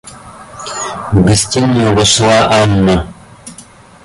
[1.13, 3.07] В гостиную вошла Анна.